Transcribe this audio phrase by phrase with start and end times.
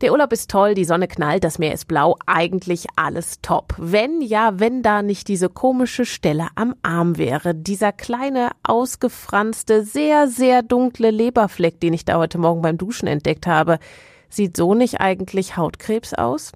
[0.00, 3.74] Der Urlaub ist toll, die Sonne knallt, das Meer ist blau, eigentlich alles top.
[3.76, 10.26] Wenn ja, wenn da nicht diese komische Stelle am Arm wäre, dieser kleine, ausgefranste, sehr,
[10.26, 13.78] sehr dunkle Leberfleck, den ich da heute Morgen beim Duschen entdeckt habe.
[14.30, 16.52] Sieht so nicht eigentlich Hautkrebs aus?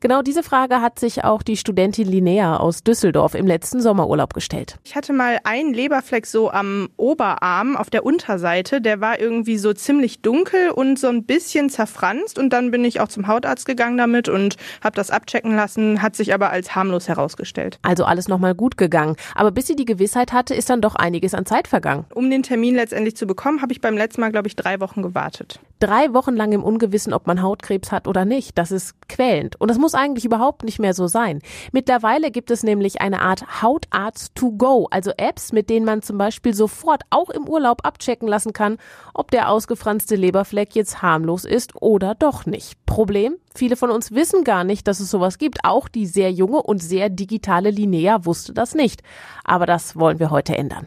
[0.00, 4.76] Genau diese Frage hat sich auch die Studentin Linnea aus Düsseldorf im letzten Sommerurlaub gestellt.
[4.84, 8.82] Ich hatte mal einen Leberfleck so am Oberarm auf der Unterseite.
[8.82, 12.38] Der war irgendwie so ziemlich dunkel und so ein bisschen zerfranst.
[12.38, 16.16] Und dann bin ich auch zum Hautarzt gegangen damit und habe das abchecken lassen, hat
[16.16, 17.78] sich aber als harmlos herausgestellt.
[17.80, 19.16] Also alles nochmal gut gegangen.
[19.34, 22.04] Aber bis sie die Gewissheit hatte, ist dann doch einiges an Zeit vergangen.
[22.14, 25.02] Um den Termin letztendlich zu bekommen, habe ich beim letzten Mal, glaube ich, drei Wochen
[25.02, 25.60] gewartet.
[25.80, 28.56] Drei Wochen lang im Ungewissen, ob man Hautkrebs hat oder nicht.
[28.56, 29.60] Das ist quälend.
[29.60, 31.40] Und das muss eigentlich überhaupt nicht mehr so sein.
[31.72, 36.16] Mittlerweile gibt es nämlich eine Art Hautarzt to go, also Apps, mit denen man zum
[36.16, 38.78] Beispiel sofort auch im Urlaub abchecken lassen kann,
[39.12, 42.84] ob der ausgefranste Leberfleck jetzt harmlos ist oder doch nicht.
[42.86, 43.36] Problem?
[43.54, 45.58] Viele von uns wissen gar nicht, dass es sowas gibt.
[45.64, 49.02] Auch die sehr junge und sehr digitale Linnea wusste das nicht.
[49.44, 50.86] Aber das wollen wir heute ändern.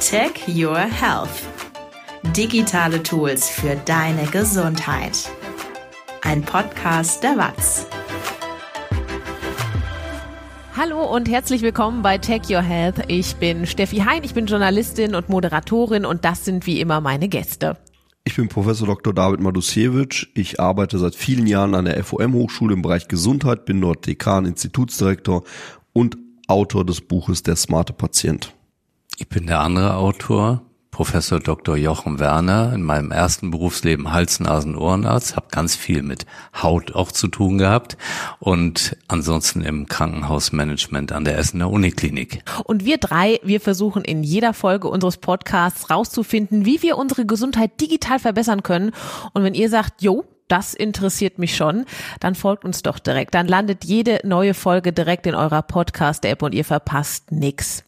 [0.00, 1.61] Tech Your Health.
[2.22, 5.28] Digitale Tools für deine Gesundheit
[6.22, 7.86] ein Podcast der WAZ.
[10.74, 13.02] Hallo und herzlich willkommen bei Tech Your Health.
[13.08, 17.28] Ich bin Steffi Hein, ich bin Journalistin und Moderatorin und das sind wie immer meine
[17.28, 17.76] Gäste.
[18.24, 19.12] Ich bin Professor Dr.
[19.12, 20.28] David Madusiewicz.
[20.34, 24.46] Ich arbeite seit vielen Jahren an der FOM Hochschule im Bereich Gesundheit, bin dort Dekan,
[24.46, 25.42] Institutsdirektor
[25.92, 28.54] und Autor des Buches Der smarte Patient.
[29.18, 30.62] Ich bin der andere Autor,
[30.92, 31.74] Professor Dr.
[31.78, 37.10] Jochen Werner, in meinem ersten Berufsleben Hals-, Nasen-, Ohrenarzt, habe ganz viel mit Haut auch
[37.10, 37.96] zu tun gehabt
[38.40, 42.44] und ansonsten im Krankenhausmanagement an der Essener Uniklinik.
[42.64, 47.80] Und wir drei, wir versuchen in jeder Folge unseres Podcasts rauszufinden, wie wir unsere Gesundheit
[47.80, 48.92] digital verbessern können.
[49.32, 51.86] Und wenn ihr sagt, jo, das interessiert mich schon,
[52.20, 53.34] dann folgt uns doch direkt.
[53.34, 57.84] Dann landet jede neue Folge direkt in eurer Podcast-App und ihr verpasst nix.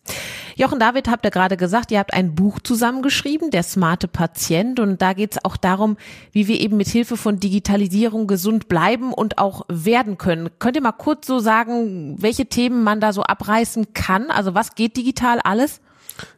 [0.57, 5.03] Jochen David habt ihr gerade gesagt, ihr habt ein Buch zusammengeschrieben, der smarte Patient, und
[5.03, 5.99] da geht es auch darum,
[6.33, 10.49] wie wir eben mit Hilfe von Digitalisierung gesund bleiben und auch werden können.
[10.59, 14.31] Könnt ihr mal kurz so sagen, welche Themen man da so abreißen kann?
[14.31, 15.81] Also was geht digital alles?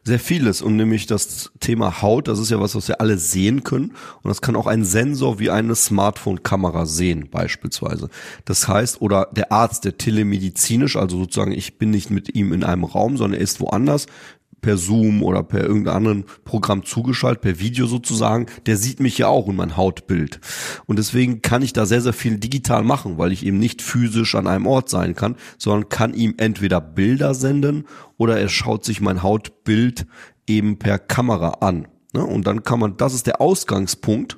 [0.03, 3.63] Sehr vieles und nämlich das Thema Haut, das ist ja was, was wir alle sehen
[3.63, 3.93] können
[4.23, 8.09] und das kann auch ein Sensor wie eine Smartphone-Kamera sehen beispielsweise.
[8.45, 12.63] Das heißt, oder der Arzt, der telemedizinisch, also sozusagen ich bin nicht mit ihm in
[12.63, 14.07] einem Raum, sondern er ist woanders,
[14.67, 19.29] per Zoom oder per irgendeinem anderen Programm zugeschaltet, per Video sozusagen, der sieht mich ja
[19.29, 20.41] auch und mein Hautbild.
[20.87, 24.35] Und deswegen kann ich da sehr, sehr viel digital machen, weil ich eben nicht physisch
[24.35, 27.85] an einem Ort sein kann, sondern kann ihm entweder Bilder senden
[28.17, 30.05] oder er schaut sich mein Hautbild
[30.47, 31.87] eben per Kamera an.
[32.13, 32.25] Ne?
[32.25, 34.37] Und dann kann man, das ist der Ausgangspunkt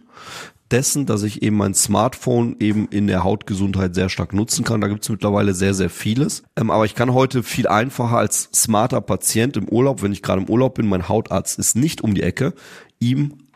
[0.71, 4.81] dessen, dass ich eben mein Smartphone eben in der Hautgesundheit sehr stark nutzen kann.
[4.81, 6.43] Da gibt es mittlerweile sehr, sehr vieles.
[6.55, 10.41] Ähm, aber ich kann heute viel einfacher als smarter Patient im Urlaub, wenn ich gerade
[10.41, 12.53] im Urlaub bin, mein Hautarzt ist nicht um die Ecke,
[12.99, 13.48] ihm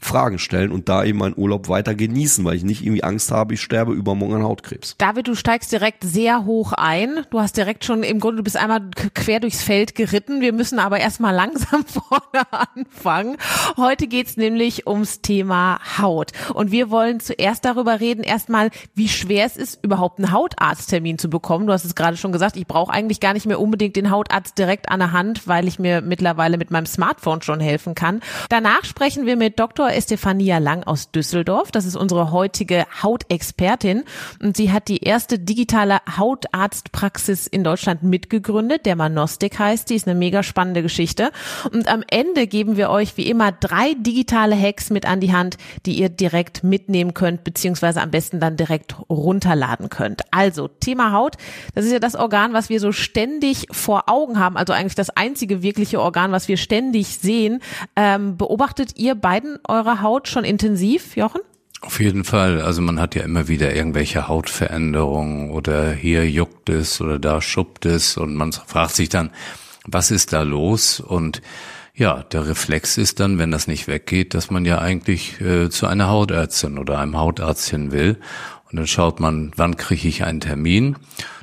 [0.00, 3.54] Fragen stellen und da eben meinen Urlaub weiter genießen, weil ich nicht irgendwie Angst habe,
[3.54, 4.96] ich sterbe übermorgen an Hautkrebs.
[4.98, 7.24] David, du steigst direkt sehr hoch ein.
[7.30, 8.80] Du hast direkt schon im Grunde, du bist einmal
[9.14, 10.40] quer durchs Feld geritten.
[10.40, 13.36] Wir müssen aber erstmal langsam vorne anfangen.
[13.76, 16.32] Heute geht's nämlich ums Thema Haut.
[16.54, 21.28] Und wir wollen zuerst darüber reden, erstmal, wie schwer es ist, überhaupt einen Hautarzttermin zu
[21.28, 21.66] bekommen.
[21.66, 24.58] Du hast es gerade schon gesagt, ich brauche eigentlich gar nicht mehr unbedingt den Hautarzt
[24.58, 28.20] direkt an der Hand, weil ich mir mittlerweile mit meinem Smartphone schon helfen kann.
[28.48, 29.89] Danach sprechen wir mit Dr.
[29.94, 31.70] Estefania Lang aus Düsseldorf.
[31.70, 34.04] Das ist unsere heutige Hautexpertin
[34.42, 38.86] und sie hat die erste digitale Hautarztpraxis in Deutschland mitgegründet.
[38.86, 41.30] Der Manostik heißt die, ist eine mega spannende Geschichte.
[41.72, 45.56] Und am Ende geben wir euch wie immer drei digitale Hacks mit an die Hand,
[45.86, 50.22] die ihr direkt mitnehmen könnt, beziehungsweise am besten dann direkt runterladen könnt.
[50.30, 51.36] Also Thema Haut,
[51.74, 55.10] das ist ja das Organ, was wir so ständig vor Augen haben, also eigentlich das
[55.10, 57.60] einzige wirkliche Organ, was wir ständig sehen.
[57.96, 61.40] Ähm, beobachtet ihr beiden eure eurer Haut schon intensiv, Jochen?
[61.80, 62.60] Auf jeden Fall.
[62.60, 67.86] Also man hat ja immer wieder irgendwelche Hautveränderungen oder hier juckt es oder da schuppt
[67.86, 69.30] es und man fragt sich dann,
[69.86, 71.00] was ist da los?
[71.00, 71.40] Und
[71.94, 75.86] ja, der Reflex ist dann, wenn das nicht weggeht, dass man ja eigentlich äh, zu
[75.86, 78.18] einer Hautärztin oder einem Hautarzt hin will.
[78.70, 80.96] Und dann schaut man, wann kriege ich einen Termin.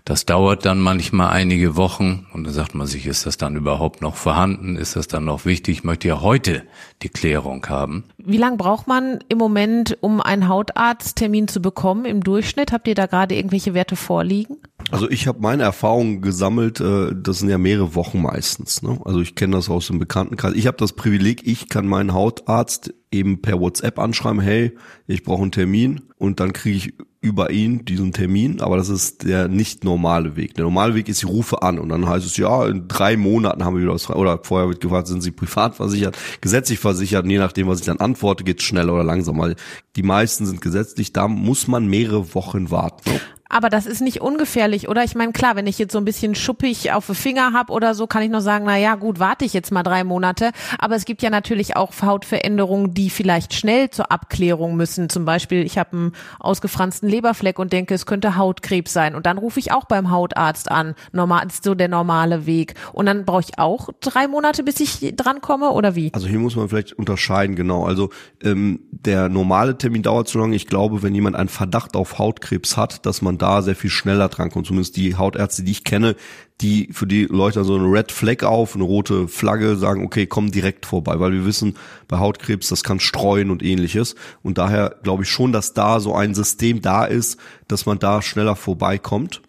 [0.08, 4.02] Das dauert dann manchmal einige Wochen und dann sagt man sich, ist das dann überhaupt
[4.02, 4.78] noch vorhanden?
[4.78, 5.80] Ist das dann noch wichtig?
[5.80, 6.64] Ich möchte ja heute
[7.04, 8.06] die Klärung haben.
[8.18, 12.72] Wie lange braucht man im Moment, um einen Hautarzttermin zu bekommen im Durchschnitt?
[12.72, 14.56] Habt ihr da gerade irgendwelche Werte vorliegen?
[14.92, 18.82] Also ich habe meine Erfahrungen gesammelt, äh, das sind ja mehrere Wochen meistens.
[18.82, 18.98] Ne?
[19.04, 20.54] Also ich kenne das aus dem Bekanntenkreis.
[20.54, 25.42] Ich habe das Privileg, ich kann meinen Hautarzt eben per WhatsApp anschreiben, hey, ich brauche
[25.42, 29.84] einen Termin und dann kriege ich über ihn diesen Termin, aber das ist der nicht
[29.98, 30.54] normale Weg.
[30.54, 33.66] Der normale Weg ist, ich rufe an und dann heißt es, ja, in drei Monaten
[33.66, 34.16] haben wir wieder was frei.
[34.16, 37.86] Oder vorher wird gefragt, sind Sie privat versichert, gesetzlich versichert und je nachdem, was ich
[37.86, 39.56] dann antworte, geht es schneller oder langsamer.
[39.96, 43.20] Die meisten sind gesetzlich, da muss man mehrere Wochen warten.
[43.50, 45.04] Aber das ist nicht ungefährlich, oder?
[45.04, 47.94] Ich meine, klar, wenn ich jetzt so ein bisschen schuppig auf den Finger hab oder
[47.96, 50.52] so, kann ich noch sagen, na ja, gut, warte ich jetzt mal drei Monate.
[50.80, 55.10] Aber es gibt ja natürlich auch Hautveränderungen, die vielleicht schnell zur Abklärung müssen.
[55.10, 59.16] Zum Beispiel, ich habe einen ausgefransten Leberfleck und denke, es könnte Hautkrebs sein.
[59.16, 60.96] Und dann rufe ich auch beim Hautarzt an.
[61.12, 62.76] Normal ist so der normale Weg.
[62.94, 66.12] Und dann brauche ich auch drei Monate, bis ich drankomme, oder wie?
[66.14, 67.86] Also hier muss man vielleicht unterscheiden, genau.
[67.86, 68.10] Also
[68.44, 70.56] ähm, der normale Termin dauert so lange.
[70.56, 74.30] Ich glaube, wenn jemand einen Verdacht auf Hautkrebs hat, dass man da sehr viel schneller
[74.30, 74.68] drankommt.
[74.68, 76.16] Zumindest die Hautärzte, die ich kenne,
[76.62, 80.52] die für die Leute so eine Red Flag auf, eine rote Flagge, sagen, okay, komm
[80.52, 81.76] direkt vorbei, weil wir wissen,
[82.08, 84.16] bei Hautkrebs, das kann streuen und ähnliches.
[84.44, 88.22] Und daher glaube ich schon, dass da so ein System da ist, dass man da
[88.22, 89.42] schneller vorbeikommt.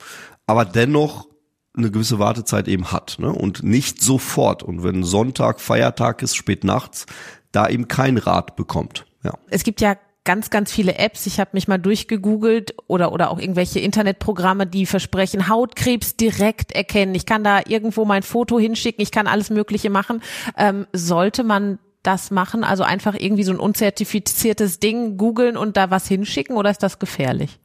[0.46, 1.28] Aber dennoch
[1.76, 3.32] eine gewisse Wartezeit eben hat ne?
[3.32, 4.62] und nicht sofort.
[4.62, 7.06] Und wenn Sonntag, Feiertag ist, spät nachts,
[7.52, 9.06] da eben kein Rat bekommt.
[9.22, 9.34] Ja.
[9.48, 9.96] Es gibt ja
[10.28, 11.24] ganz, ganz viele Apps.
[11.24, 17.14] Ich habe mich mal durchgegoogelt oder, oder auch irgendwelche Internetprogramme, die versprechen, Hautkrebs direkt erkennen.
[17.14, 20.20] Ich kann da irgendwo mein Foto hinschicken, ich kann alles Mögliche machen.
[20.58, 22.62] Ähm, sollte man das machen?
[22.62, 26.98] Also einfach irgendwie so ein unzertifiziertes Ding googeln und da was hinschicken oder ist das
[26.98, 27.58] gefährlich?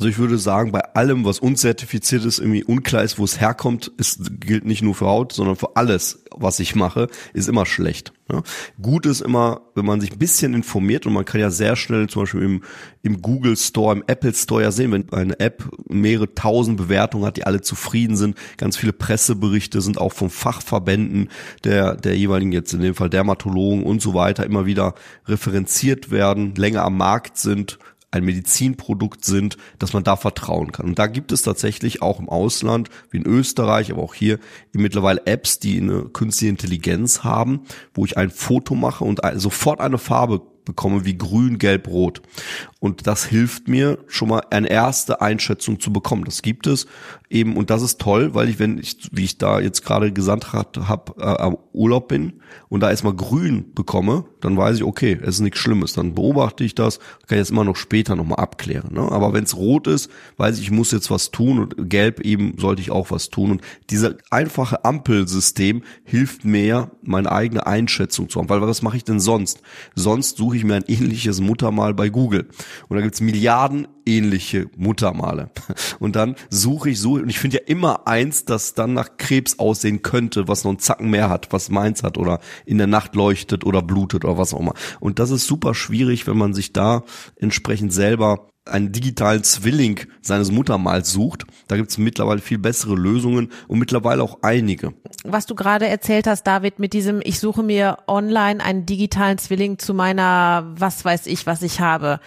[0.00, 3.92] Also ich würde sagen, bei allem, was unzertifiziert ist, irgendwie unklar ist, wo es herkommt,
[3.98, 8.14] ist, gilt nicht nur für Haut, sondern für alles, was ich mache, ist immer schlecht.
[8.32, 8.42] Ja.
[8.80, 12.08] Gut ist immer, wenn man sich ein bisschen informiert und man kann ja sehr schnell
[12.08, 12.62] zum Beispiel im,
[13.02, 17.36] im Google Store, im Apple Store ja sehen, wenn eine App mehrere tausend Bewertungen hat,
[17.36, 21.28] die alle zufrieden sind, ganz viele Presseberichte sind auch von Fachverbänden
[21.64, 24.94] der, der jeweiligen, jetzt in dem Fall Dermatologen und so weiter, immer wieder
[25.26, 27.78] referenziert werden, länger am Markt sind,
[28.10, 30.86] ein Medizinprodukt sind, dass man da vertrauen kann.
[30.86, 34.38] Und da gibt es tatsächlich auch im Ausland, wie in Österreich, aber auch hier
[34.72, 37.62] mittlerweile Apps, die eine künstliche Intelligenz haben,
[37.94, 42.22] wo ich ein Foto mache und sofort eine Farbe bekomme wie grün, gelb, rot.
[42.78, 46.24] Und das hilft mir schon mal eine erste Einschätzung zu bekommen.
[46.24, 46.86] Das gibt es
[47.28, 50.52] eben und das ist toll, weil ich, wenn ich, wie ich da jetzt gerade gesandt
[50.52, 55.36] habe, äh, am Urlaub bin und da erstmal grün bekomme, dann weiß ich, okay, es
[55.36, 55.92] ist nichts Schlimmes.
[55.92, 58.94] Dann beobachte ich das, kann ich jetzt immer noch später nochmal abklären.
[58.94, 59.00] Ne?
[59.00, 62.54] Aber wenn es rot ist, weiß ich, ich muss jetzt was tun und gelb eben
[62.58, 63.52] sollte ich auch was tun.
[63.52, 68.48] Und dieser einfache Ampelsystem hilft mir, meine eigene Einschätzung zu haben.
[68.48, 69.62] Weil was mache ich denn sonst?
[69.94, 72.48] Sonst suche ich mir ein ähnliches Muttermal bei Google.
[72.88, 75.50] Und da gibt's Milliarden ähnliche Muttermale.
[75.98, 79.58] Und dann suche ich so, und ich finde ja immer eins, das dann nach Krebs
[79.58, 83.14] aussehen könnte, was noch einen Zacken mehr hat, was meins hat oder in der Nacht
[83.14, 84.74] leuchtet oder blutet oder was auch immer.
[85.00, 87.04] Und das ist super schwierig, wenn man sich da
[87.36, 91.44] entsprechend selber einen digitalen Zwilling seines Muttermals sucht.
[91.68, 94.92] Da gibt es mittlerweile viel bessere Lösungen und mittlerweile auch einige.
[95.24, 99.78] Was du gerade erzählt hast, David, mit diesem, ich suche mir online einen digitalen Zwilling
[99.78, 102.20] zu meiner, was weiß ich, was ich habe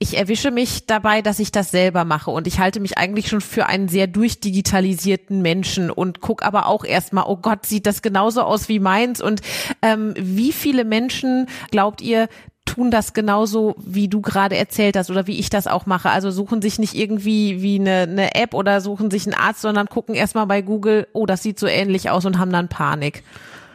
[0.00, 3.40] ich erwische mich dabei, dass ich das selber mache und ich halte mich eigentlich schon
[3.40, 8.42] für einen sehr durchdigitalisierten Menschen und guck aber auch erstmal, oh Gott, sieht das genauso
[8.42, 9.40] aus wie meins und
[9.82, 12.28] ähm, wie viele Menschen glaubt ihr
[12.64, 16.10] tun das genauso, wie du gerade erzählt hast oder wie ich das auch mache.
[16.10, 19.88] Also suchen sich nicht irgendwie wie eine, eine App oder suchen sich einen Arzt, sondern
[19.88, 23.24] gucken erstmal bei Google, oh, das sieht so ähnlich aus und haben dann Panik.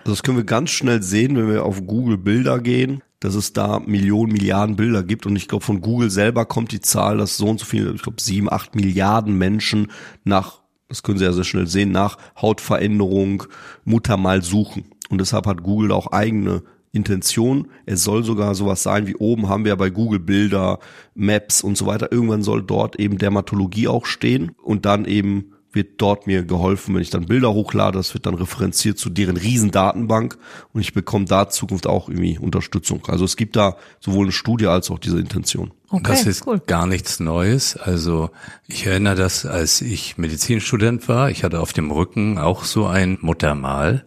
[0.05, 3.79] Das können wir ganz schnell sehen, wenn wir auf Google Bilder gehen dass es da
[3.79, 5.25] Millionen, Milliarden Bilder gibt.
[5.25, 8.01] Und ich glaube, von Google selber kommt die Zahl, dass so und so viele, ich
[8.01, 9.91] glaube, sieben, acht Milliarden Menschen
[10.25, 13.43] nach, das können Sie ja sehr schnell sehen, nach Hautveränderung
[13.85, 14.85] Muttermal suchen.
[15.09, 17.69] Und deshalb hat Google auch eigene Intention.
[17.85, 20.79] Es soll sogar sowas sein wie oben haben wir ja bei Google Bilder,
[21.15, 22.11] Maps und so weiter.
[22.11, 27.01] Irgendwann soll dort eben Dermatologie auch stehen und dann eben wird dort mir geholfen, wenn
[27.01, 30.37] ich dann Bilder hochlade, das wird dann referenziert zu deren Riesendatenbank
[30.71, 33.05] und ich bekomme da Zukunft auch irgendwie Unterstützung.
[33.07, 35.71] Also es gibt da sowohl eine Studie als auch diese Intention.
[35.89, 36.61] Okay, das ist cool.
[36.65, 37.77] gar nichts Neues.
[37.77, 38.31] Also
[38.67, 41.29] ich erinnere das, als ich Medizinstudent war.
[41.29, 44.05] Ich hatte auf dem Rücken auch so ein Muttermal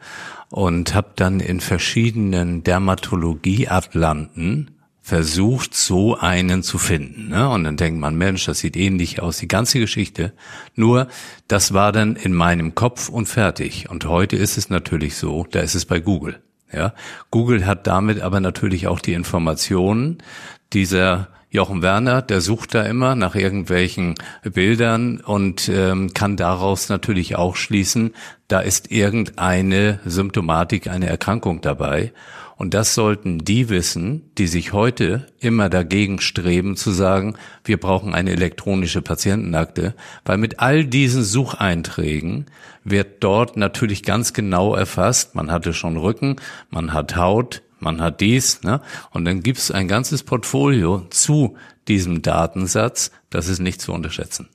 [0.50, 4.70] und habe dann in verschiedenen Dermatologie-Atlanten
[5.06, 7.28] versucht, so einen zu finden.
[7.28, 7.48] Ne?
[7.48, 10.32] Und dann denkt man, Mensch, das sieht ähnlich aus, die ganze Geschichte.
[10.74, 11.06] Nur,
[11.46, 13.88] das war dann in meinem Kopf und fertig.
[13.88, 16.42] Und heute ist es natürlich so, da ist es bei Google.
[16.72, 16.92] Ja,
[17.30, 20.24] Google hat damit aber natürlich auch die Informationen
[20.72, 27.36] dieser Jochen Werner, der sucht da immer nach irgendwelchen Bildern und ähm, kann daraus natürlich
[27.36, 28.12] auch schließen,
[28.48, 32.12] da ist irgendeine Symptomatik, eine Erkrankung dabei.
[32.56, 38.14] Und das sollten die wissen, die sich heute immer dagegen streben zu sagen, wir brauchen
[38.14, 39.94] eine elektronische Patientenakte,
[40.24, 42.46] weil mit all diesen Sucheinträgen
[42.82, 46.36] wird dort natürlich ganz genau erfasst, man hatte schon Rücken,
[46.70, 48.80] man hat Haut, man hat dies, ne?
[49.10, 51.58] Und dann gibt's ein ganzes Portfolio zu
[51.88, 54.48] diesem Datensatz, das ist nicht zu unterschätzen.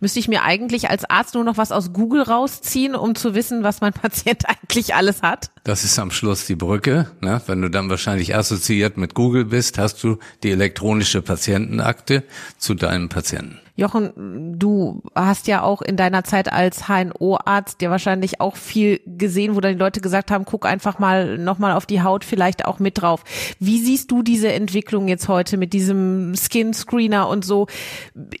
[0.00, 3.62] Müsste ich mir eigentlich als Arzt nur noch was aus Google rausziehen, um zu wissen,
[3.62, 5.50] was mein Patient eigentlich alles hat?
[5.64, 7.10] Das ist am Schluss die Brücke.
[7.20, 7.40] Ne?
[7.46, 12.24] Wenn du dann wahrscheinlich assoziiert mit Google bist, hast du die elektronische Patientenakte
[12.58, 13.60] zu deinem Patienten.
[13.76, 19.54] Jochen, du hast ja auch in deiner Zeit als HNO-Arzt ja wahrscheinlich auch viel gesehen,
[19.54, 22.78] wo dann die Leute gesagt haben, guck einfach mal nochmal auf die Haut vielleicht auch
[22.78, 23.22] mit drauf.
[23.60, 27.66] Wie siehst du diese Entwicklung jetzt heute mit diesem Skin Screener und so?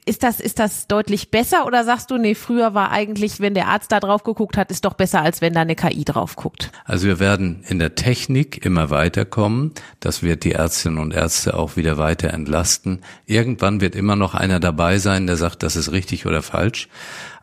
[0.06, 3.68] Ist das, ist das deutlich besser oder sagst du, nee, früher war eigentlich, wenn der
[3.68, 6.70] Arzt da drauf geguckt hat, ist doch besser, als wenn da eine KI drauf guckt?
[6.86, 9.72] Also wir werden in der Technik immer weiterkommen.
[10.00, 13.02] Das wird die Ärztinnen und Ärzte auch wieder weiter entlasten.
[13.26, 16.88] Irgendwann wird immer noch einer dabei sein, der sagt, das ist richtig oder falsch.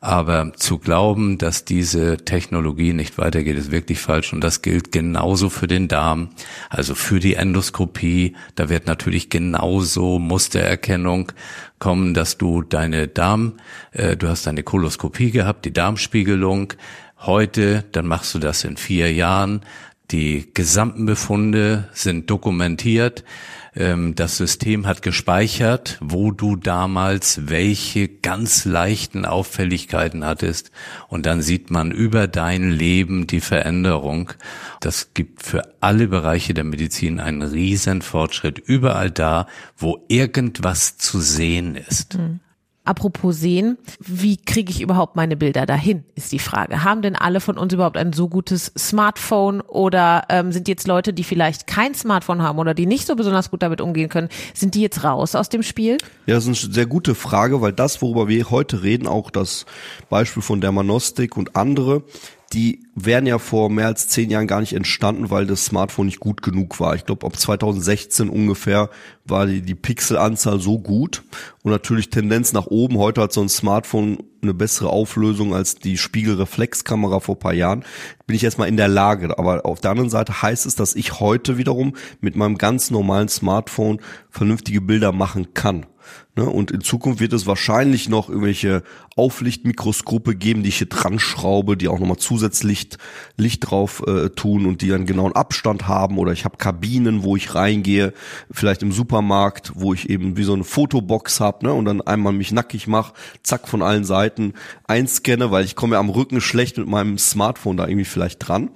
[0.01, 4.33] Aber zu glauben, dass diese Technologie nicht weitergeht, ist wirklich falsch.
[4.33, 6.29] Und das gilt genauso für den Darm,
[6.69, 8.35] also für die Endoskopie.
[8.55, 11.31] Da wird natürlich genauso Mustererkennung
[11.79, 13.53] kommen, dass du deine Darm,
[13.91, 16.73] äh, du hast deine Koloskopie gehabt, die Darmspiegelung.
[17.19, 19.61] Heute, dann machst du das in vier Jahren.
[20.11, 23.23] Die gesamten Befunde sind dokumentiert.
[23.75, 30.71] Ähm, das System hat gespeichert, wo du damals welche ganz leichten Auffälligkeiten hattest.
[31.07, 34.33] Und dann sieht man über dein Leben die Veränderung.
[34.79, 38.59] Das gibt für alle Bereiche der Medizin einen riesen Fortschritt.
[38.59, 42.17] Überall da, wo irgendwas zu sehen ist.
[42.17, 42.39] Mhm.
[42.85, 46.83] Apropos sehen, wie kriege ich überhaupt meine Bilder dahin, ist die Frage.
[46.83, 51.13] Haben denn alle von uns überhaupt ein so gutes Smartphone oder ähm, sind jetzt Leute,
[51.13, 54.75] die vielleicht kein Smartphone haben oder die nicht so besonders gut damit umgehen können, sind
[54.75, 55.97] die jetzt raus aus dem Spiel?
[56.25, 59.65] Ja, das ist eine sehr gute Frage, weil das, worüber wir heute reden, auch das
[60.09, 62.03] Beispiel von Dermanostik und andere,
[62.53, 66.19] die wären ja vor mehr als zehn Jahren gar nicht entstanden, weil das Smartphone nicht
[66.19, 66.93] gut genug war.
[66.95, 68.89] Ich glaube, ab 2016 ungefähr
[69.25, 71.24] war die, die Pixelanzahl so gut
[71.63, 73.00] und natürlich Tendenz nach oben.
[73.00, 77.83] Heute hat so ein Smartphone eine bessere Auflösung als die Spiegelreflexkamera vor paar Jahren.
[78.27, 79.38] Bin ich erstmal in der Lage.
[79.39, 83.29] Aber auf der anderen Seite heißt es, dass ich heute wiederum mit meinem ganz normalen
[83.29, 85.88] Smartphone vernünftige Bilder machen kann.
[86.35, 86.49] Ne?
[86.49, 88.81] Und in Zukunft wird es wahrscheinlich noch irgendwelche
[89.15, 92.89] Auflichtmikroskope geben, die ich hier dran schraube, die auch nochmal zusätzlich
[93.37, 96.17] Licht drauf äh, tun und die einen genauen Abstand haben.
[96.17, 98.13] Oder ich habe Kabinen, wo ich reingehe,
[98.49, 101.73] vielleicht im Supermarkt, wo ich eben wie so eine Fotobox habe ne?
[101.73, 103.13] und dann einmal mich nackig mache,
[103.43, 104.53] zack von allen Seiten
[104.87, 108.71] einscanne, weil ich komme ja am Rücken schlecht mit meinem Smartphone da irgendwie vielleicht dran.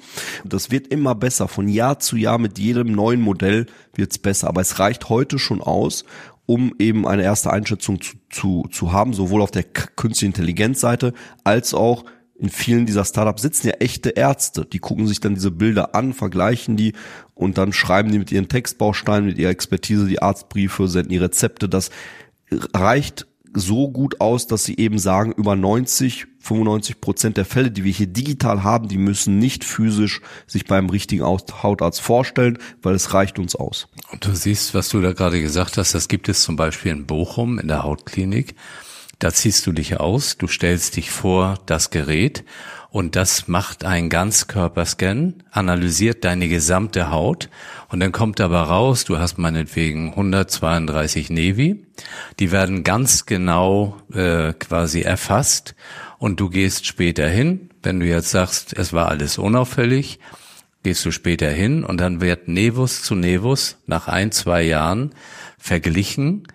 [0.45, 1.47] Das wird immer besser.
[1.47, 4.47] Von Jahr zu Jahr mit jedem neuen Modell wird's besser.
[4.47, 6.05] Aber es reicht heute schon aus,
[6.47, 11.13] um eben eine erste Einschätzung zu, zu, zu haben, sowohl auf der künstlichen Intelligenzseite
[11.43, 12.05] als auch
[12.39, 16.13] in vielen dieser Startups sitzen ja echte Ärzte, die gucken sich dann diese Bilder an,
[16.13, 16.93] vergleichen die
[17.33, 21.67] und dann schreiben die mit ihren Textbausteinen, mit ihrer Expertise die Arztbriefe, senden die Rezepte.
[21.67, 21.89] Das
[22.73, 23.27] reicht
[23.59, 27.91] so gut aus, dass sie eben sagen, über 90, 95 Prozent der Fälle, die wir
[27.91, 33.39] hier digital haben, die müssen nicht physisch sich beim richtigen Hautarzt vorstellen, weil es reicht
[33.39, 33.87] uns aus.
[34.11, 37.05] Und du siehst, was du da gerade gesagt hast, das gibt es zum Beispiel in
[37.05, 38.55] Bochum in der Hautklinik.
[39.19, 42.43] Da ziehst du dich aus, du stellst dich vor das Gerät
[42.97, 47.47] und das macht einen Ganzkörperscan, analysiert deine gesamte Haut.
[47.89, 51.85] Und dann kommt aber raus, du hast meinetwegen 132 Nevi,
[52.39, 55.75] die werden ganz genau äh, quasi erfasst.
[56.17, 60.19] Und du gehst später hin, wenn du jetzt sagst, es war alles unauffällig,
[60.81, 61.83] gehst du später hin.
[61.83, 65.11] Und dann wird Nevus zu Nevus nach ein, zwei Jahren
[65.59, 66.47] verglichen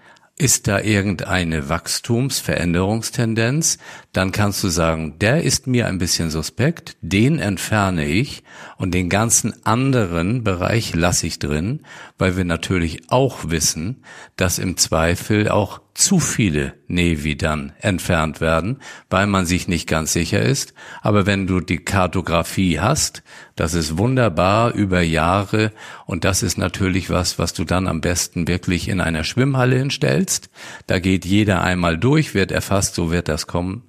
[0.43, 3.79] ist da irgendeine Wachstumsveränderungstendenz,
[4.13, 8.43] dann kannst du sagen, der ist mir ein bisschen suspekt, den entferne ich
[8.83, 11.83] und den ganzen anderen Bereich lasse ich drin,
[12.19, 14.03] weil wir natürlich auch wissen,
[14.35, 20.13] dass im Zweifel auch zu viele Nevi dann entfernt werden, weil man sich nicht ganz
[20.13, 20.75] sicher ist.
[21.01, 23.23] Aber wenn du die Kartografie hast,
[23.55, 25.71] das ist wunderbar über Jahre
[26.05, 30.51] und das ist natürlich was, was du dann am besten wirklich in einer Schwimmhalle hinstellst.
[30.89, 33.85] Da geht jeder einmal durch, wird erfasst, so wird das kommen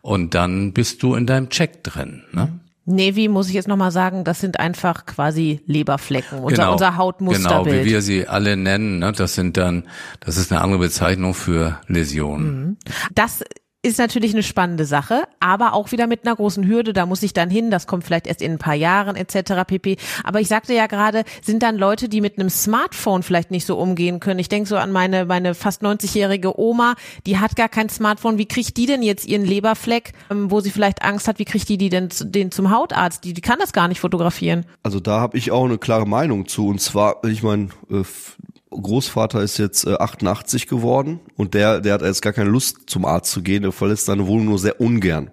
[0.00, 2.22] und dann bist du in deinem Check drin.
[2.32, 2.60] Ne?
[2.88, 7.66] Navy, muss ich jetzt nochmal sagen, das sind einfach quasi Leberflecken, unser, genau, unser Hautmusterbild.
[7.66, 9.12] Genau, wie wir sie alle nennen, ne?
[9.12, 9.84] das sind dann,
[10.20, 12.46] das ist eine andere Bezeichnung für Läsionen.
[12.46, 12.76] Mhm.
[13.14, 13.44] Das
[13.82, 16.92] ist natürlich eine spannende Sache, aber auch wieder mit einer großen Hürde.
[16.92, 17.70] Da muss ich dann hin.
[17.70, 19.64] Das kommt vielleicht erst in ein paar Jahren etc.
[19.66, 19.96] pp.
[20.24, 23.78] Aber ich sagte ja gerade, sind dann Leute, die mit einem Smartphone vielleicht nicht so
[23.78, 24.40] umgehen können.
[24.40, 28.36] Ich denke so an meine meine fast 90-jährige Oma, die hat gar kein Smartphone.
[28.36, 31.38] Wie kriegt die denn jetzt ihren Leberfleck, ähm, wo sie vielleicht Angst hat?
[31.38, 33.22] Wie kriegt die die denn den zum Hautarzt?
[33.22, 34.66] Die, die kann das gar nicht fotografieren.
[34.82, 36.66] Also da habe ich auch eine klare Meinung zu.
[36.66, 38.02] Und zwar, ich meine, äh,
[38.70, 43.04] Großvater ist jetzt äh, 88 geworden und der, der hat jetzt gar keine Lust zum
[43.04, 45.30] Arzt zu gehen, der verlässt seine Wohnung nur sehr ungern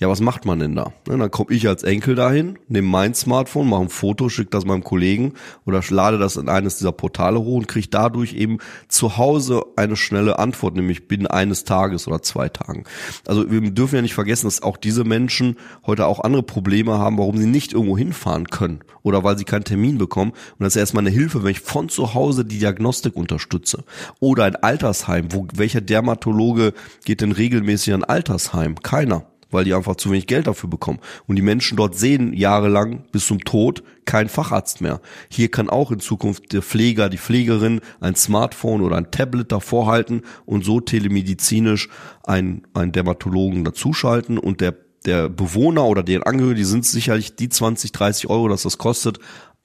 [0.00, 0.92] ja, was macht man denn da?
[1.08, 4.64] Ne, dann komme ich als Enkel dahin, nehme mein Smartphone, mache ein Foto, schicke das
[4.64, 5.32] meinem Kollegen
[5.66, 9.96] oder lade das in eines dieser Portale hoch und kriege dadurch eben zu Hause eine
[9.96, 12.84] schnelle Antwort, nämlich binnen eines Tages oder zwei Tagen.
[13.26, 17.18] Also wir dürfen ja nicht vergessen, dass auch diese Menschen heute auch andere Probleme haben,
[17.18, 20.30] warum sie nicht irgendwo hinfahren können oder weil sie keinen Termin bekommen.
[20.30, 23.84] Und das ist erstmal eine Hilfe, wenn ich von zu Hause die Diagnostik unterstütze.
[24.20, 26.72] Oder ein Altersheim, wo welcher Dermatologe
[27.04, 28.76] geht denn regelmäßig an Altersheim?
[28.80, 30.98] Keiner weil die einfach zu wenig Geld dafür bekommen.
[31.26, 35.00] Und die Menschen dort sehen jahrelang bis zum Tod kein Facharzt mehr.
[35.28, 39.86] Hier kann auch in Zukunft der Pfleger, die Pflegerin ein Smartphone oder ein Tablet davor
[39.86, 41.88] halten und so telemedizinisch
[42.24, 44.74] einen, einen Dermatologen dazuschalten und der
[45.06, 49.18] der Bewohner oder deren Angehörige, die sind sicherlich die 20, 30 Euro, dass das kostet,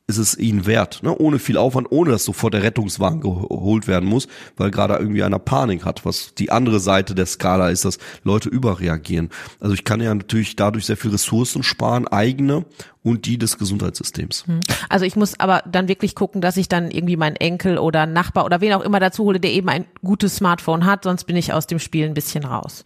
[0.05, 1.17] ist es ihnen wert, ne?
[1.17, 5.39] ohne viel Aufwand, ohne dass sofort der Rettungswagen geholt werden muss, weil gerade irgendwie einer
[5.39, 9.29] Panik hat, was die andere Seite der Skala ist, dass Leute überreagieren.
[9.62, 12.65] Also ich kann ja natürlich dadurch sehr viel Ressourcen sparen, eigene
[13.03, 14.48] und die des Gesundheitssystems.
[14.48, 14.62] Hm.
[14.89, 18.45] Also ich muss aber dann wirklich gucken, dass ich dann irgendwie meinen Enkel oder Nachbar
[18.45, 21.53] oder wen auch immer dazu hole, der eben ein gutes Smartphone hat, sonst bin ich
[21.53, 22.83] aus dem Spiel ein bisschen raus.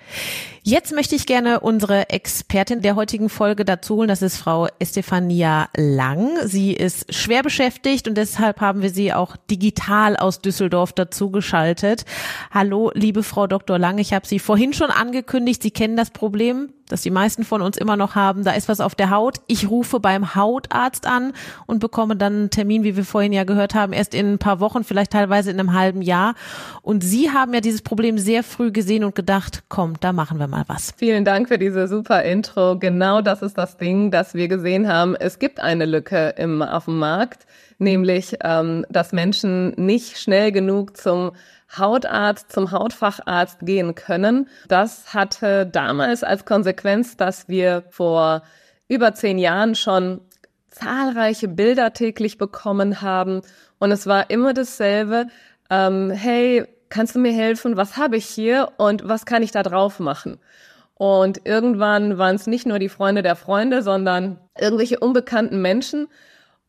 [0.64, 5.70] Jetzt möchte ich gerne unsere Expertin der heutigen Folge dazu holen, das ist Frau Estefania
[5.78, 6.30] Lang.
[6.46, 12.06] Sie ist schwer beschäftigt und deshalb haben wir sie auch digital aus Düsseldorf dazu geschaltet.
[12.52, 13.78] Hallo, liebe Frau Dr.
[13.78, 17.62] Lang, ich habe Sie vorhin schon angekündigt, Sie kennen das Problem das die meisten von
[17.62, 18.44] uns immer noch haben.
[18.44, 19.38] Da ist was auf der Haut.
[19.48, 21.34] Ich rufe beim Hautarzt an
[21.66, 24.60] und bekomme dann einen Termin, wie wir vorhin ja gehört haben, erst in ein paar
[24.60, 26.36] Wochen, vielleicht teilweise in einem halben Jahr.
[26.82, 30.48] Und Sie haben ja dieses Problem sehr früh gesehen und gedacht, komm, da machen wir
[30.48, 30.94] mal was.
[30.98, 32.78] Vielen Dank für diese super Intro.
[32.80, 35.16] Genau das ist das Ding, das wir gesehen haben.
[35.16, 37.46] Es gibt eine Lücke im, auf dem Markt,
[37.78, 41.32] nämlich, ähm, dass Menschen nicht schnell genug zum
[41.76, 44.48] Hautarzt zum Hautfacharzt gehen können.
[44.68, 48.44] Das hatte damals als Konsequenz, dass wir vor
[48.88, 50.22] über zehn Jahren schon
[50.70, 53.42] zahlreiche Bilder täglich bekommen haben.
[53.80, 55.28] Und es war immer dasselbe.
[55.70, 57.78] Ähm, hey, kannst du mir helfen?
[57.78, 60.40] Was habe ich hier und was kann ich da drauf machen?
[60.94, 66.08] Und irgendwann waren es nicht nur die Freunde der Freunde, sondern irgendwelche unbekannten Menschen.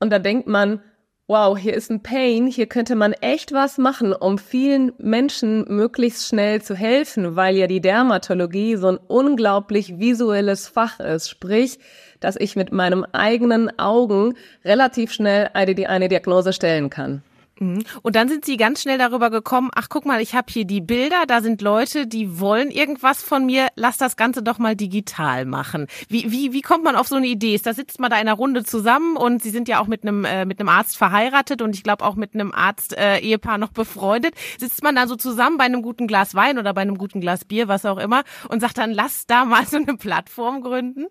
[0.00, 0.80] Und da denkt man,
[1.28, 6.26] wow, hier ist ein Pain, hier könnte man echt was machen, um vielen Menschen möglichst
[6.26, 11.28] schnell zu helfen, weil ja die Dermatologie so ein unglaublich visuelles Fach ist.
[11.28, 11.80] Sprich,
[12.20, 17.22] dass ich mit meinem eigenen Augen relativ schnell eine, eine Diagnose stellen kann.
[17.60, 17.84] Mhm.
[18.02, 20.80] Und dann sind sie ganz schnell darüber gekommen, ach guck mal, ich habe hier die
[20.80, 25.44] Bilder, da sind Leute, die wollen irgendwas von mir, lass das Ganze doch mal digital
[25.44, 25.86] machen.
[26.08, 27.58] Wie, wie, wie kommt man auf so eine Idee?
[27.62, 30.24] Da sitzt man da in einer Runde zusammen und sie sind ja auch mit einem,
[30.24, 34.34] äh, mit einem Arzt verheiratet und ich glaube auch mit einem Arzt-Ehepaar äh, noch befreundet.
[34.58, 37.44] Sitzt man da so zusammen bei einem guten Glas Wein oder bei einem guten Glas
[37.44, 41.06] Bier, was auch immer, und sagt dann, lass da mal so eine Plattform gründen?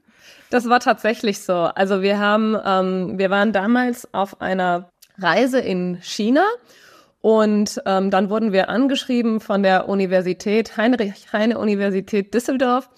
[0.50, 1.54] Das war tatsächlich so.
[1.54, 6.46] Also wir haben, ähm, wir waren damals auf einer Reise in China.
[7.22, 12.90] Und ähm, dann wurden wir angeschrieben von der Universität, Heinrich-Heine-Universität Düsseldorf.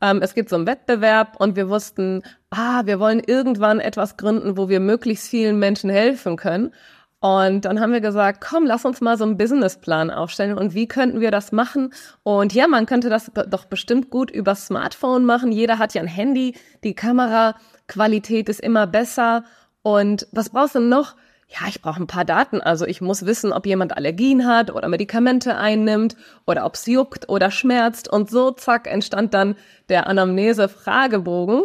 [0.00, 4.56] Ähm, es gibt so einen Wettbewerb und wir wussten, ah, wir wollen irgendwann etwas gründen,
[4.56, 6.72] wo wir möglichst vielen Menschen helfen können.
[7.20, 10.86] Und dann haben wir gesagt, komm, lass uns mal so einen Businessplan aufstellen und wie
[10.86, 11.92] könnten wir das machen?
[12.22, 15.50] Und ja, man könnte das doch bestimmt gut über Smartphone machen.
[15.50, 19.44] Jeder hat ja ein Handy, die Kameraqualität ist immer besser.
[19.82, 21.16] Und was brauchst du noch?
[21.48, 22.60] Ja, ich brauche ein paar Daten.
[22.60, 26.14] Also ich muss wissen, ob jemand Allergien hat oder Medikamente einnimmt
[26.46, 28.08] oder ob es juckt oder schmerzt.
[28.08, 29.56] Und so, zack, entstand dann
[29.88, 31.62] der Anamnese-Fragebogen.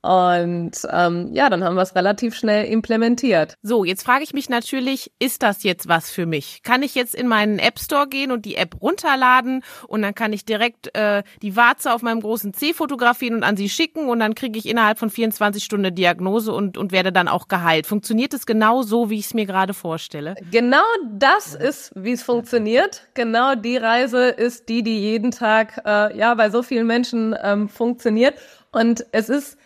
[0.00, 3.54] Und ähm, ja, dann haben wir es relativ schnell implementiert.
[3.62, 6.62] So, jetzt frage ich mich natürlich, ist das jetzt was für mich?
[6.62, 10.32] Kann ich jetzt in meinen App Store gehen und die App runterladen und dann kann
[10.32, 14.20] ich direkt äh, die Warze auf meinem großen C fotografieren und an sie schicken und
[14.20, 17.86] dann kriege ich innerhalb von 24 Stunden Diagnose und, und werde dann auch geheilt.
[17.86, 20.36] Funktioniert es genau so, wie ich es mir gerade vorstelle?
[20.52, 23.08] Genau das ist, wie es funktioniert.
[23.14, 27.68] Genau die Reise ist die, die jeden Tag äh, ja bei so vielen Menschen ähm,
[27.68, 28.34] funktioniert.
[28.70, 29.58] Und es ist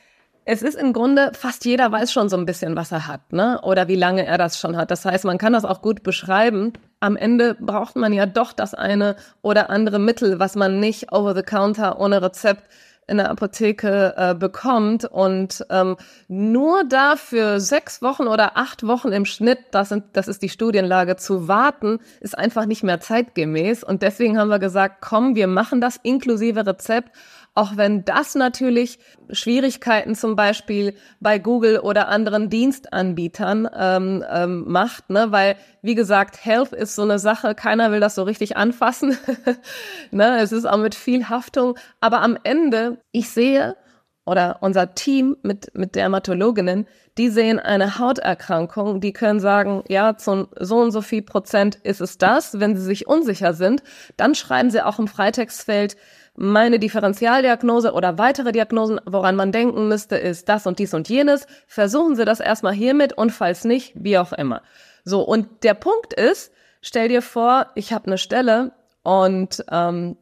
[0.44, 3.61] es ist im Grunde, fast jeder weiß schon so ein bisschen, was er hat, ne?
[3.62, 4.90] Oder wie lange er das schon hat.
[4.90, 6.72] Das heißt, man kann das auch gut beschreiben.
[7.00, 11.35] Am Ende braucht man ja doch das eine oder andere Mittel, was man nicht over
[11.35, 12.64] the counter ohne Rezept
[13.09, 15.96] in der Apotheke äh, bekommt und ähm,
[16.28, 21.16] nur dafür sechs Wochen oder acht Wochen im Schnitt, das, sind, das ist die Studienlage,
[21.16, 23.83] zu warten, ist einfach nicht mehr zeitgemäß.
[23.83, 27.11] Und deswegen haben wir gesagt, komm, wir machen das inklusive Rezept
[27.54, 28.98] auch wenn das natürlich
[29.30, 35.32] Schwierigkeiten zum Beispiel bei Google oder anderen Dienstanbietern ähm, ähm, macht, ne?
[35.32, 39.18] weil wie gesagt, Health ist so eine Sache, keiner will das so richtig anfassen.
[40.10, 40.38] ne?
[40.40, 43.76] Es ist auch mit viel Haftung, aber am Ende, ich sehe,
[44.24, 46.87] oder unser Team mit, mit Dermatologinnen,
[47.18, 52.00] die sehen eine Hauterkrankung, die können sagen, ja, zu so und so viel Prozent ist
[52.00, 52.61] es das.
[52.61, 53.82] Wenn sie sich unsicher sind,
[54.16, 55.96] dann schreiben sie auch im Freitextfeld,
[56.35, 61.46] meine Differentialdiagnose oder weitere Diagnosen, woran man denken müsste, ist das und dies und jenes.
[61.66, 64.62] Versuchen Sie das erstmal hiermit und falls nicht, wie auch immer.
[65.04, 70.16] So, und der Punkt ist, stell dir vor, ich habe eine Stelle und ähm,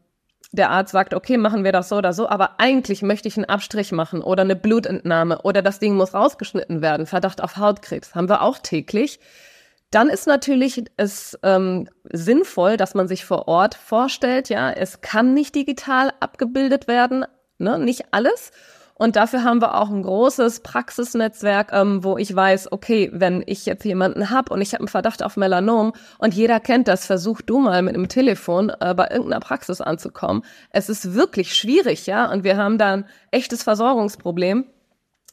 [0.52, 3.44] der Arzt sagt, okay, machen wir das so oder so, aber eigentlich möchte ich einen
[3.44, 8.28] Abstrich machen oder eine Blutentnahme oder das Ding muss rausgeschnitten werden, Verdacht auf Hautkrebs, haben
[8.28, 9.20] wir auch täglich.
[9.90, 15.34] Dann ist natürlich es ähm, sinnvoll, dass man sich vor Ort vorstellt, ja, es kann
[15.34, 17.24] nicht digital abgebildet werden,
[17.58, 18.52] ne, nicht alles.
[19.00, 23.64] Und dafür haben wir auch ein großes Praxisnetzwerk, ähm, wo ich weiß, okay, wenn ich
[23.64, 27.40] jetzt jemanden hab und ich habe einen Verdacht auf Melanom und jeder kennt das, versuch
[27.40, 30.44] du mal mit einem Telefon äh, bei irgendeiner Praxis anzukommen.
[30.68, 34.66] Es ist wirklich schwierig, ja, und wir haben da ein echtes Versorgungsproblem.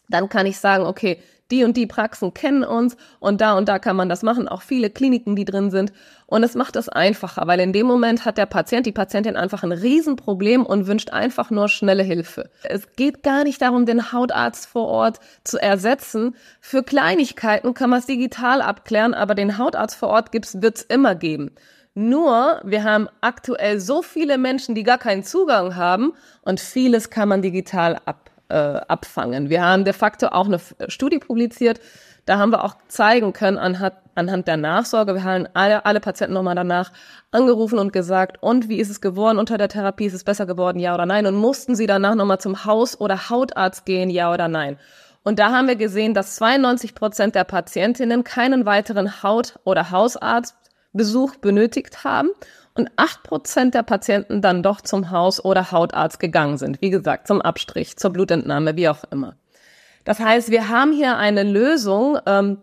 [0.08, 1.20] Dann kann ich sagen, okay,
[1.52, 4.62] die und die Praxen kennen uns und da und da kann man das machen, auch
[4.62, 5.94] viele Kliniken, die drin sind.
[6.26, 9.64] Und es macht es einfacher, weil in dem Moment hat der Patient, die Patientin einfach
[9.64, 12.50] ein Riesenproblem und wünscht einfach nur schnelle Hilfe.
[12.64, 16.36] Es geht gar nicht darum, den Hautarzt vor Ort zu ersetzen.
[16.60, 21.16] Für Kleinigkeiten kann man es digital abklären, aber den Hautarzt vor Ort gibt's, wird's immer
[21.16, 21.52] geben.
[21.94, 27.30] Nur, wir haben aktuell so viele Menschen, die gar keinen Zugang haben und vieles kann
[27.30, 29.50] man digital ab äh, abfangen.
[29.50, 31.80] Wir haben de facto auch eine Studie publiziert,
[32.26, 36.34] da haben wir auch zeigen können anhand, anhand der Nachsorge, wir haben alle, alle Patienten
[36.34, 36.92] nochmal danach
[37.32, 40.80] angerufen und gesagt, und wie ist es geworden unter der Therapie, ist es besser geworden,
[40.80, 41.26] ja oder nein?
[41.26, 44.78] Und mussten sie danach nochmal zum Haus- oder Hautarzt gehen, ja oder nein?
[45.24, 51.38] Und da haben wir gesehen, dass 92 Prozent der Patientinnen keinen weiteren Haut- oder Hausarztbesuch
[51.38, 52.30] benötigt haben
[52.78, 56.82] und acht Prozent der Patienten dann doch zum Haus- oder Hautarzt gegangen sind.
[56.82, 59.36] Wie gesagt, zum Abstrich, zur Blutentnahme, wie auch immer.
[60.06, 62.18] Das heißt, wir haben hier eine Lösung.
[62.26, 62.60] Ähm,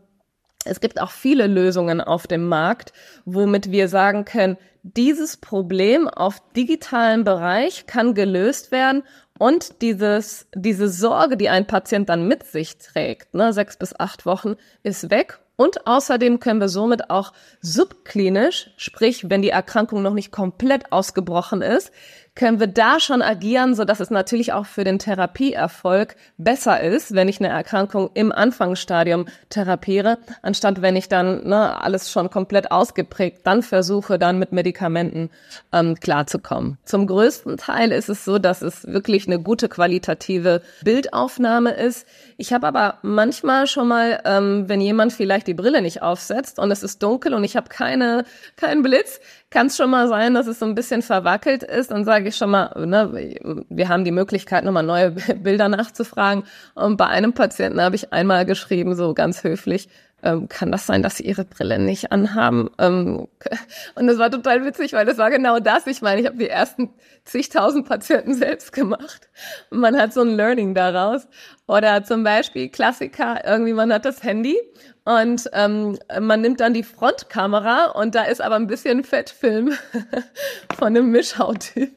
[0.64, 2.92] es gibt auch viele Lösungen auf dem Markt,
[3.24, 9.02] womit wir sagen können, dieses Problem auf digitalem Bereich kann gelöst werden
[9.38, 14.26] und dieses, diese Sorge, die ein Patient dann mit sich trägt, ne, sechs bis acht
[14.26, 20.14] Wochen, ist weg und außerdem können wir somit auch subklinisch, sprich, wenn die Erkrankung noch
[20.14, 21.92] nicht komplett ausgebrochen ist,
[22.34, 27.14] können wir da schon agieren, so dass es natürlich auch für den Therapieerfolg besser ist,
[27.14, 32.72] wenn ich eine Erkrankung im Anfangsstadium therapiere, anstatt wenn ich dann ne, alles schon komplett
[32.72, 35.30] ausgeprägt dann versuche, dann mit Medikamenten
[35.72, 36.78] ähm, klarzukommen.
[36.84, 42.06] Zum größten Teil ist es so, dass es wirklich eine gute qualitative Bildaufnahme ist.
[42.36, 46.72] Ich habe aber manchmal schon mal, ähm, wenn jemand vielleicht die Brille nicht aufsetzt und
[46.72, 48.24] es ist dunkel und ich habe keine
[48.56, 49.20] keinen Blitz,
[49.54, 51.92] kann es schon mal sein, dass es so ein bisschen verwackelt ist.
[51.92, 56.42] Dann sage ich schon mal, ne, wir haben die Möglichkeit, nochmal neue Bilder nachzufragen.
[56.74, 59.88] Und bei einem Patienten habe ich einmal geschrieben, so ganz höflich,
[60.24, 62.70] ähm, kann das sein, dass sie ihre Brille nicht anhaben?
[62.78, 63.28] Ähm,
[63.94, 65.86] und das war total witzig, weil das war genau das.
[65.86, 66.90] Ich meine, ich habe die ersten
[67.24, 69.28] zigtausend Patienten selbst gemacht.
[69.70, 71.28] Man hat so ein Learning daraus.
[71.66, 74.58] Oder zum Beispiel Klassiker, irgendwie man hat das Handy
[75.04, 79.72] und ähm, man nimmt dann die Frontkamera und da ist aber ein bisschen Fettfilm
[80.78, 81.92] von einem Mischhauttyp.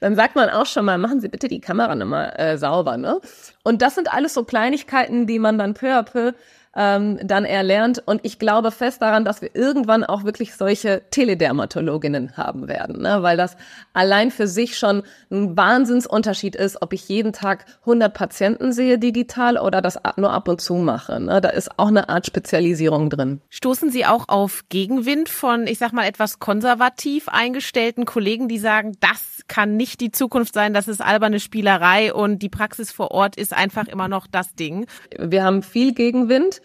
[0.00, 3.20] Dann sagt man auch schon mal, machen Sie bitte die Kamera nochmal äh, sauber, ne?
[3.62, 6.32] Und das sind alles so Kleinigkeiten, die man dann peu à peu
[6.76, 8.02] ähm, dann erlernt.
[8.04, 13.22] Und ich glaube fest daran, dass wir irgendwann auch wirklich solche Teledermatologinnen haben werden, ne?
[13.22, 13.56] weil das
[13.92, 19.58] allein für sich schon ein Wahnsinnsunterschied ist, ob ich jeden Tag 100 Patienten sehe digital
[19.58, 21.20] oder das nur ab und zu mache.
[21.20, 21.40] Ne?
[21.40, 23.40] Da ist auch eine Art Spezialisierung drin.
[23.48, 28.96] Stoßen Sie auch auf Gegenwind von, ich sag mal, etwas konservativ eingestellten Kollegen, die sagen,
[29.00, 33.36] das kann nicht die Zukunft sein, das ist alberne Spielerei und die Praxis vor Ort
[33.36, 34.86] ist einfach immer noch das Ding?
[35.18, 36.60] Wir haben viel Gegenwind.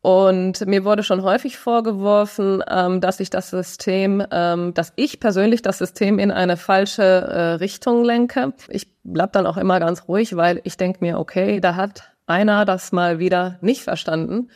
[0.00, 5.60] Und mir wurde schon häufig vorgeworfen, ähm, dass ich das System, ähm, dass ich persönlich
[5.60, 8.52] das System in eine falsche äh, Richtung lenke.
[8.68, 12.64] Ich bleib dann auch immer ganz ruhig, weil ich denke mir, okay, da hat einer
[12.64, 14.50] das mal wieder nicht verstanden,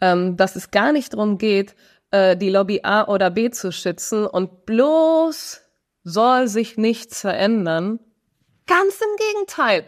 [0.00, 1.74] ähm, dass es gar nicht darum geht,
[2.12, 5.62] äh, die Lobby A oder B zu schützen und bloß
[6.04, 7.98] soll sich nichts verändern.
[8.66, 9.84] Ganz im Gegenteil.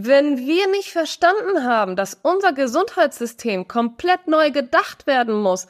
[0.00, 5.66] Wenn wir nicht verstanden haben, dass unser Gesundheitssystem komplett neu gedacht werden muss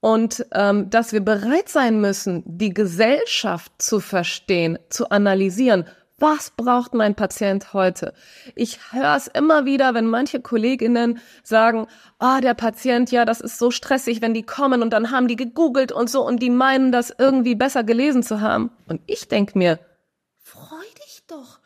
[0.00, 5.84] und ähm, dass wir bereit sein müssen, die Gesellschaft zu verstehen, zu analysieren,
[6.16, 8.14] was braucht mein Patient heute?
[8.54, 13.58] Ich höre es immer wieder, wenn manche Kolleginnen sagen, ah, der Patient, ja, das ist
[13.58, 16.90] so stressig, wenn die kommen und dann haben die gegoogelt und so und die meinen,
[16.90, 18.70] das irgendwie besser gelesen zu haben.
[18.86, 19.78] Und ich denk mir,
[20.42, 21.57] freu dich doch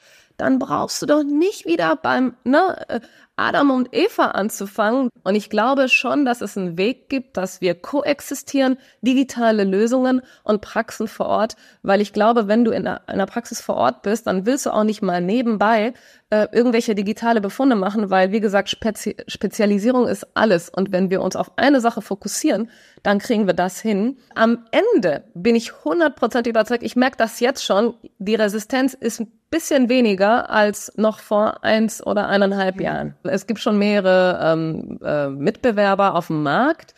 [0.42, 3.00] dann brauchst du doch nicht wieder beim ne, äh,
[3.37, 5.09] Adam und Eva anzufangen.
[5.22, 10.61] Und ich glaube schon, dass es einen Weg gibt, dass wir koexistieren, digitale Lösungen und
[10.61, 14.46] Praxen vor Ort, weil ich glaube, wenn du in einer Praxis vor Ort bist, dann
[14.46, 15.94] willst du auch nicht mal nebenbei
[16.31, 20.68] äh, irgendwelche digitale Befunde machen, weil, wie gesagt, Spezi Spezialisierung ist alles.
[20.68, 22.68] Und wenn wir uns auf eine Sache fokussieren,
[23.05, 24.18] dann kriegen wir das hin.
[24.35, 29.41] Am Ende bin ich 100% überzeugt, ich merke das jetzt schon, die Resistenz ist ein
[29.52, 33.14] bisschen weniger als noch vor eins oder eineinhalb Jahren.
[33.22, 36.94] Es gibt schon mehrere ähm, äh, Mitbewerber auf dem Markt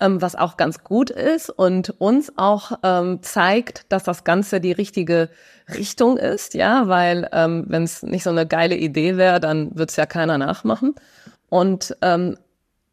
[0.00, 4.72] ähm, was auch ganz gut ist und uns auch ähm, zeigt, dass das Ganze die
[4.72, 5.28] richtige
[5.74, 9.90] Richtung ist, ja, weil ähm, wenn es nicht so eine geile Idee wäre, dann wird
[9.90, 10.94] es ja keiner nachmachen.
[11.48, 12.36] Und ähm,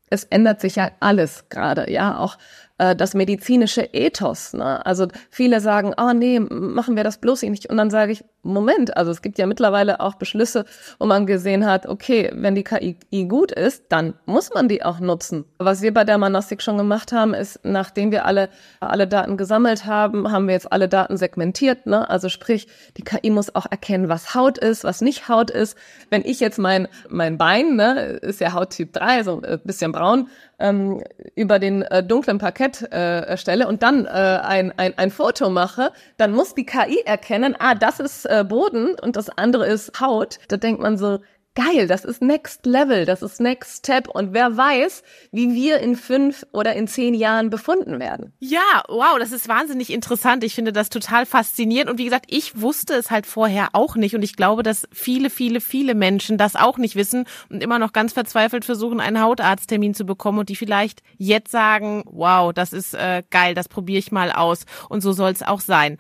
[0.10, 2.38] es ändert sich ja alles gerade, ja, auch
[2.78, 4.54] äh, das medizinische Ethos.
[4.54, 4.86] Ne?
[4.86, 7.70] Also viele sagen, oh nee, machen wir das bloß nicht.
[7.70, 10.66] Und dann sage ich, Moment, also es gibt ja mittlerweile auch Beschlüsse,
[11.00, 15.00] wo man gesehen hat, okay, wenn die KI gut ist, dann muss man die auch
[15.00, 15.46] nutzen.
[15.58, 19.86] Was wir bei der Manostik schon gemacht haben, ist, nachdem wir alle, alle Daten gesammelt
[19.86, 21.88] haben, haben wir jetzt alle Daten segmentiert.
[21.88, 22.10] Ne?
[22.10, 25.78] Also sprich, die KI muss auch erkennen, was Haut ist, was nicht Haut ist.
[26.10, 30.30] Wenn ich jetzt mein, mein Bein, ne, ist ja Hauttyp 3, so ein bisschen braun,
[30.60, 31.04] ähm,
[31.36, 35.92] über den äh, dunklen Parkett äh, stelle und dann äh, ein, ein, ein Foto mache,
[36.18, 40.40] dann muss die KI erkennen, ah, das ist äh, Boden und das andere ist Haut.
[40.48, 41.20] Da denkt man so,
[41.56, 45.96] geil, das ist Next Level, das ist Next Step und wer weiß, wie wir in
[45.96, 48.34] fünf oder in zehn Jahren befunden werden.
[48.40, 50.44] Ja, wow, das ist wahnsinnig interessant.
[50.44, 54.16] Ich finde das total faszinierend und wie gesagt, ich wusste es halt vorher auch nicht
[54.16, 57.94] und ich glaube, dass viele, viele, viele Menschen das auch nicht wissen und immer noch
[57.94, 62.94] ganz verzweifelt versuchen, einen Hautarzttermin zu bekommen und die vielleicht jetzt sagen, wow, das ist
[62.94, 65.98] äh, geil, das probiere ich mal aus und so soll es auch sein.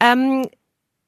[0.00, 0.46] Ähm,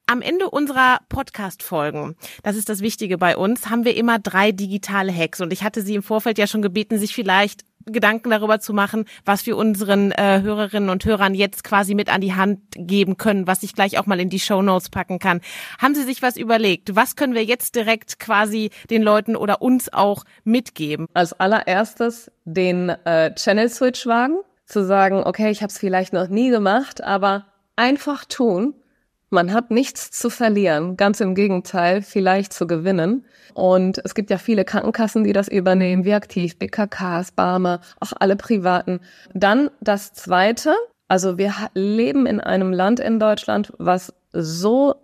[0.09, 5.15] am Ende unserer Podcast-Folgen, das ist das Wichtige bei uns, haben wir immer drei digitale
[5.15, 5.39] Hacks.
[5.39, 9.05] Und ich hatte Sie im Vorfeld ja schon gebeten, sich vielleicht Gedanken darüber zu machen,
[9.23, 13.45] was wir unseren äh, Hörerinnen und Hörern jetzt quasi mit an die Hand geben können,
[13.45, 15.41] was ich gleich auch mal in die Show Notes packen kann.
[15.79, 16.95] Haben Sie sich was überlegt?
[16.95, 21.05] Was können wir jetzt direkt quasi den Leuten oder uns auch mitgeben?
[21.13, 26.29] Als allererstes den äh, Channel Switch wagen, zu sagen, okay, ich habe es vielleicht noch
[26.29, 27.45] nie gemacht, aber
[27.75, 28.73] einfach tun
[29.29, 33.25] man hat nichts zu verlieren, ganz im Gegenteil, vielleicht zu gewinnen.
[33.53, 38.35] Und es gibt ja viele Krankenkassen, die das übernehmen, wie aktiv, BKKs, Barmer, auch alle
[38.35, 38.99] privaten.
[39.33, 40.75] Dann das Zweite,
[41.07, 44.95] also wir leben in einem Land in Deutschland, was so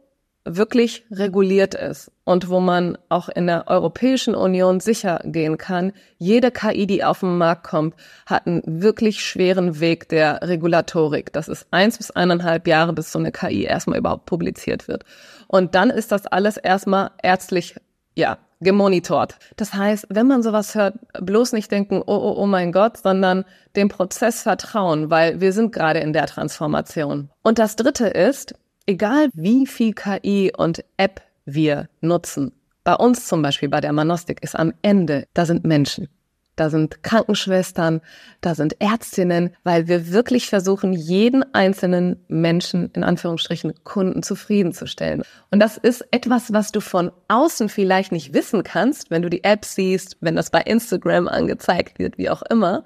[0.45, 6.51] wirklich reguliert ist und wo man auch in der Europäischen Union sicher gehen kann, jede
[6.51, 7.95] KI, die auf den Markt kommt,
[8.27, 11.33] hat einen wirklich schweren Weg der Regulatorik.
[11.33, 15.03] Das ist eins bis eineinhalb Jahre, bis so eine KI erstmal überhaupt publiziert wird.
[15.47, 17.75] Und dann ist das alles erstmal ärztlich,
[18.15, 19.37] ja, gemonitort.
[19.57, 23.45] Das heißt, wenn man sowas hört, bloß nicht denken, oh, oh, oh mein Gott, sondern
[23.75, 27.29] dem Prozess vertrauen, weil wir sind gerade in der Transformation.
[27.43, 28.55] Und das dritte ist,
[28.85, 32.51] egal wie viel KI und App wir nutzen,
[32.83, 36.07] bei uns zum Beispiel bei der Manostik ist am Ende, da sind Menschen.
[36.55, 38.01] da sind Krankenschwestern,
[38.41, 45.23] da sind Ärztinnen, weil wir wirklich versuchen, jeden einzelnen Menschen, in Anführungsstrichen, Kunden zufriedenzustellen.
[45.51, 49.43] Und das ist etwas, was du von außen vielleicht nicht wissen kannst, wenn du die
[49.43, 52.85] App siehst, wenn das bei Instagram angezeigt wird, wie auch immer.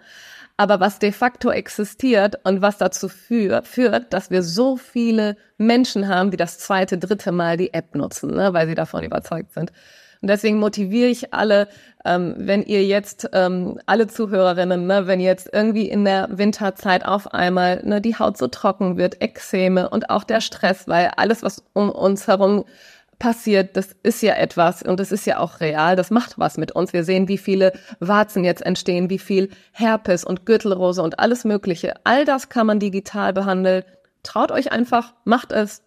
[0.59, 6.09] Aber was de facto existiert und was dazu führt, führt, dass wir so viele Menschen
[6.09, 9.71] haben, die das zweite, dritte Mal die App nutzen, ne, weil sie davon überzeugt sind.
[10.21, 11.69] Und deswegen motiviere ich alle,
[12.03, 17.33] ähm, wenn ihr jetzt, ähm, alle Zuhörerinnen, ne, wenn jetzt irgendwie in der Winterzeit auf
[17.33, 21.63] einmal ne, die Haut so trocken wird, Ekzeme und auch der Stress, weil alles, was
[21.71, 22.65] um uns herum
[23.19, 26.71] passiert, das ist ja etwas und das ist ja auch real, das macht was mit
[26.71, 26.93] uns.
[26.93, 31.93] Wir sehen, wie viele Warzen jetzt entstehen, wie viel Herpes und Gürtelrose und alles Mögliche.
[32.05, 33.83] All das kann man digital behandeln.
[34.23, 35.81] Traut euch einfach, macht es,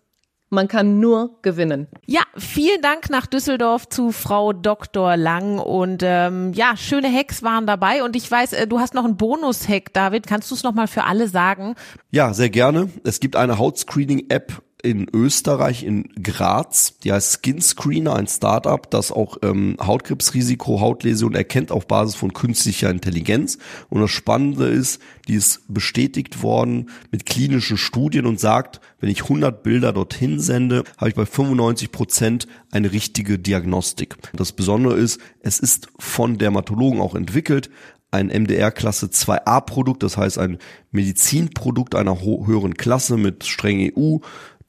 [0.53, 1.89] man kann nur gewinnen.
[2.05, 5.17] Ja, vielen Dank nach Düsseldorf zu Frau Dr.
[5.17, 9.07] Lang und ähm, ja, schöne Hacks waren dabei und ich weiß, äh, du hast noch
[9.07, 10.27] einen Bonus-Hack, David.
[10.27, 11.75] Kannst du es nochmal für alle sagen?
[12.11, 12.91] Ja, sehr gerne.
[13.03, 16.95] Es gibt eine Hautscreening-App in Österreich, in Graz.
[17.05, 22.33] Die heißt Skin Screener, ein Startup, das auch ähm, Hautkrebsrisiko, Hautläsion erkennt auf Basis von
[22.33, 23.59] künstlicher Intelligenz.
[23.91, 29.23] Und das Spannende ist, die ist bestätigt worden mit klinischen Studien und sagt, wenn ich
[29.23, 34.17] 100 Bilder dorthin sende, habe ich bei 95 Prozent eine richtige Diagnostik.
[34.33, 37.71] Das Besondere ist, es ist von Dermatologen auch entwickelt,
[38.13, 40.59] ein MDR-Klasse 2a Produkt, das heißt ein
[40.91, 44.19] Medizinprodukt einer höheren Klasse mit streng EU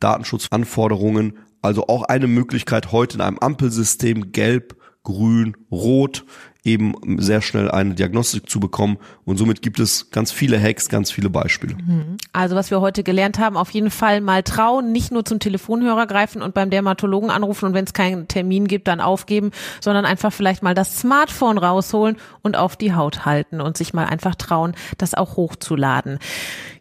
[0.04, 1.38] Datenschutzanforderungen.
[1.62, 6.26] Also auch eine Möglichkeit heute in einem Ampelsystem gelb, grün, rot
[6.64, 8.98] eben sehr schnell eine Diagnostik zu bekommen.
[9.26, 11.76] Und somit gibt es ganz viele Hacks, ganz viele Beispiele.
[11.76, 12.18] Mhm.
[12.32, 16.08] Also was wir heute gelernt haben, auf jeden Fall mal trauen, nicht nur zum Telefonhörer
[16.08, 20.32] greifen und beim Dermatologen anrufen und wenn es keinen Termin gibt, dann aufgeben, sondern einfach
[20.32, 24.74] vielleicht mal das Smartphone rausholen und auf die Haut halten und sich mal einfach trauen,
[24.98, 26.20] das auch hochzuladen.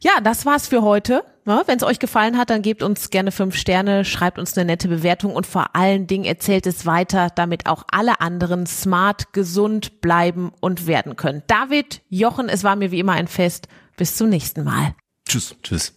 [0.01, 1.25] Ja, das war's für heute.
[1.45, 4.65] Ja, Wenn es euch gefallen hat, dann gebt uns gerne fünf Sterne, schreibt uns eine
[4.65, 10.01] nette Bewertung und vor allen Dingen erzählt es weiter, damit auch alle anderen smart, gesund
[10.01, 11.43] bleiben und werden können.
[11.49, 13.67] David, Jochen, es war mir wie immer ein Fest.
[13.97, 14.95] Bis zum nächsten Mal.
[15.29, 15.57] Tschüss.
[15.63, 15.93] Tschüss.